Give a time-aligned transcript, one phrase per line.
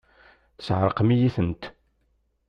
[0.57, 1.63] Tesεeṛqem-iyi-tent!